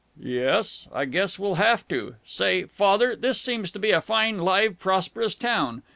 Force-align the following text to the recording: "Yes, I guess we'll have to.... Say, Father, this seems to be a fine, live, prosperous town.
"Yes, 0.19 0.87
I 0.91 1.05
guess 1.05 1.37
we'll 1.37 1.59
have 1.61 1.87
to.... 1.89 2.15
Say, 2.25 2.63
Father, 2.63 3.15
this 3.15 3.39
seems 3.39 3.69
to 3.69 3.77
be 3.77 3.91
a 3.91 4.01
fine, 4.01 4.39
live, 4.39 4.79
prosperous 4.79 5.35
town. 5.35 5.83